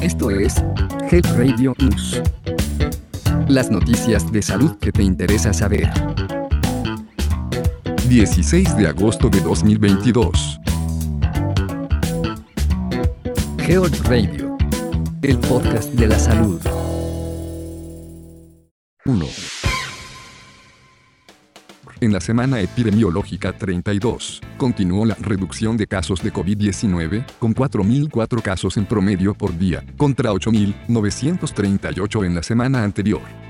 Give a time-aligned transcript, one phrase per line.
[0.00, 0.56] Esto es
[1.10, 2.20] Health Radio News.
[3.48, 5.90] Las noticias de salud que te interesa saber.
[8.08, 10.60] 16 de agosto de 2022.
[13.58, 14.56] Health Radio.
[15.22, 16.60] El podcast de la salud.
[19.04, 19.61] 1.
[22.02, 28.76] En la semana epidemiológica 32, continuó la reducción de casos de COVID-19, con 4.004 casos
[28.76, 33.41] en promedio por día, contra 8.938 en la semana anterior.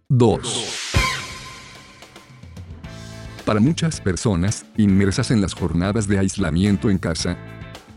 [0.08, 0.82] 2.
[3.44, 7.36] Para muchas personas, inmersas en las jornadas de aislamiento en casa,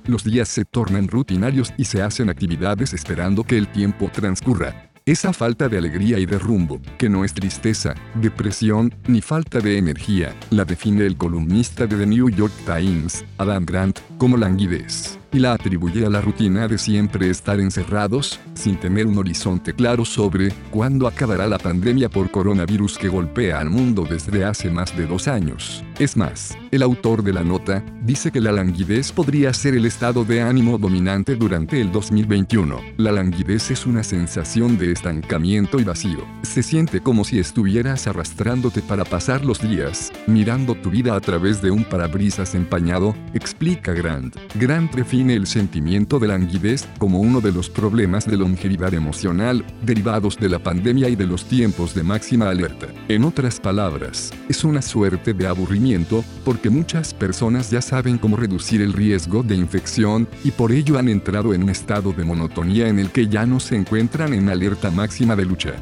[0.07, 4.91] los días se tornan rutinarios y se hacen actividades esperando que el tiempo transcurra.
[5.05, 9.77] Esa falta de alegría y de rumbo, que no es tristeza, depresión, ni falta de
[9.77, 15.39] energía, la define el columnista de The New York Times, Adam Grant, como languidez y
[15.39, 20.53] la atribuye a la rutina de siempre estar encerrados, sin tener un horizonte claro sobre
[20.71, 25.27] cuándo acabará la pandemia por coronavirus que golpea al mundo desde hace más de dos
[25.27, 25.83] años.
[25.99, 30.23] Es más, el autor de la nota dice que la languidez podría ser el estado
[30.23, 32.79] de ánimo dominante durante el 2021.
[32.97, 36.25] La languidez es una sensación de estancamiento y vacío.
[36.43, 41.61] Se siente como si estuvieras arrastrándote para pasar los días, mirando tu vida a través
[41.61, 44.35] de un parabrisas empañado, explica Grant.
[44.55, 44.93] Grant
[45.29, 50.59] el sentimiento de languidez como uno de los problemas de longevidad emocional derivados de la
[50.59, 52.87] pandemia y de los tiempos de máxima alerta.
[53.07, 58.81] En otras palabras, es una suerte de aburrimiento porque muchas personas ya saben cómo reducir
[58.81, 62.99] el riesgo de infección y por ello han entrado en un estado de monotonía en
[62.99, 65.73] el que ya no se encuentran en alerta máxima de lucha.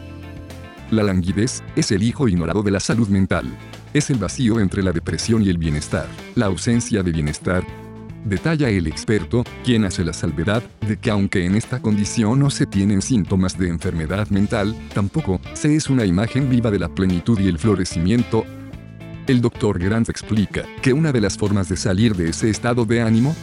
[0.92, 3.46] La languidez es el hijo ignorado de la salud mental.
[3.94, 6.08] Es el vacío entre la depresión y el bienestar.
[6.36, 7.64] La ausencia de bienestar
[8.26, 12.66] Detalla el experto, quien hace la salvedad de que aunque en esta condición no se
[12.66, 17.48] tienen síntomas de enfermedad mental, tampoco se es una imagen viva de la plenitud y
[17.48, 18.46] el florecimiento.
[19.28, 23.02] El doctor Grant explica que una de las formas de salir de ese estado de
[23.02, 23.36] ánimo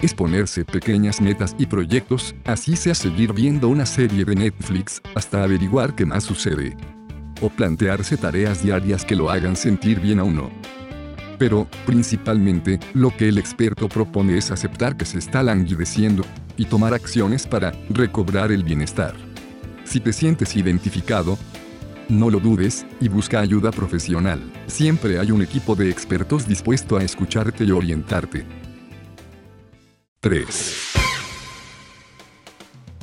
[0.00, 5.44] es ponerse pequeñas metas y proyectos, así sea seguir viendo una serie de Netflix hasta
[5.44, 6.74] averiguar qué más sucede.
[7.42, 10.61] O plantearse tareas diarias que lo hagan sentir bien a uno.
[11.42, 16.22] Pero, principalmente, lo que el experto propone es aceptar que se está languideciendo
[16.56, 19.16] y tomar acciones para recobrar el bienestar.
[19.82, 21.36] Si te sientes identificado,
[22.08, 24.40] no lo dudes y busca ayuda profesional.
[24.68, 28.46] Siempre hay un equipo de expertos dispuesto a escucharte y orientarte.
[30.20, 30.81] 3.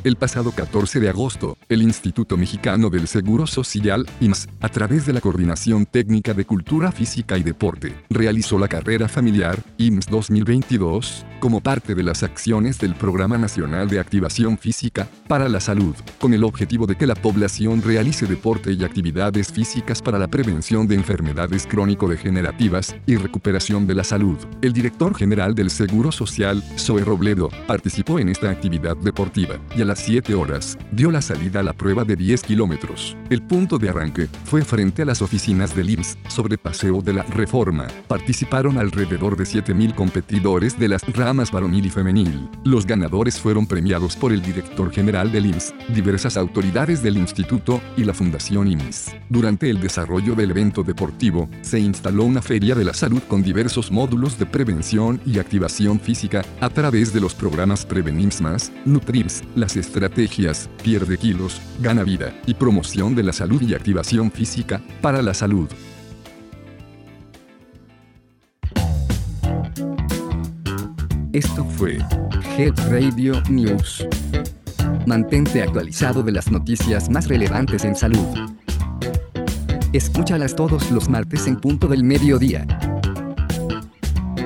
[0.02, 5.12] El pasado 14 de agosto, el Instituto Mexicano del Seguro Social, IMSS, a través de
[5.12, 11.60] la Coordinación Técnica de Cultura Física y Deporte, realizó la carrera familiar, IMSS 2022, como
[11.60, 16.46] parte de las acciones del Programa Nacional de Activación Física para la Salud, con el
[16.46, 21.68] objetivo de que la población realice deporte y actividades físicas para la prevención de enfermedades
[21.68, 24.38] crónico-degenerativas y recuperación de la salud.
[24.62, 30.00] El director general del Seguro Social, Zoe Robledo, participó en esta actividad deportiva y las
[30.00, 33.18] 7 horas, dio la salida a la prueba de 10 kilómetros.
[33.30, 37.24] El punto de arranque fue frente a las oficinas del IMSS, sobre Paseo de la
[37.24, 37.88] Reforma.
[38.08, 42.50] Participaron alrededor de 7.000 competidores de las ramas varonil y femenil.
[42.64, 48.04] Los ganadores fueron premiados por el director general del IMSS, diversas autoridades del instituto y
[48.04, 49.16] la Fundación IMSS.
[49.30, 53.92] Durante el desarrollo del evento deportivo, se instaló una feria de la salud con diversos
[53.92, 59.76] módulos de prevención y activación física a través de los programas Prevenims Más, Nutrims, las
[59.80, 65.34] estrategias Pierde kilos, Gana vida y promoción de la salud y activación física para la
[65.34, 65.70] salud.
[71.32, 72.00] Esto fue
[72.58, 74.06] Head Radio News.
[75.06, 78.28] Mantente actualizado de las noticias más relevantes en salud.
[79.94, 82.66] Escúchalas todos los martes en punto del mediodía.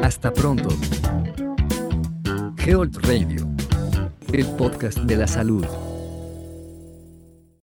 [0.02, 0.70] Hasta pronto.
[2.66, 3.53] Health Radio,
[4.34, 5.64] el podcast de la salud.